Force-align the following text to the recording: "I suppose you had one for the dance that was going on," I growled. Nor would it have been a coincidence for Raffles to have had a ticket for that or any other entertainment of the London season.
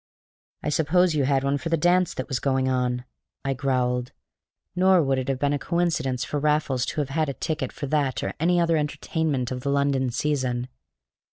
"I 0.63 0.69
suppose 0.69 1.13
you 1.13 1.25
had 1.25 1.43
one 1.43 1.59
for 1.59 1.69
the 1.69 1.77
dance 1.77 2.15
that 2.15 2.27
was 2.27 2.39
going 2.39 2.67
on," 2.67 3.05
I 3.45 3.53
growled. 3.53 4.13
Nor 4.75 5.03
would 5.03 5.19
it 5.19 5.27
have 5.29 5.37
been 5.37 5.53
a 5.53 5.59
coincidence 5.59 6.25
for 6.25 6.39
Raffles 6.39 6.87
to 6.87 7.01
have 7.01 7.09
had 7.09 7.29
a 7.29 7.35
ticket 7.35 7.71
for 7.71 7.85
that 7.85 8.23
or 8.23 8.33
any 8.39 8.59
other 8.59 8.77
entertainment 8.77 9.51
of 9.51 9.61
the 9.61 9.69
London 9.69 10.09
season. 10.09 10.69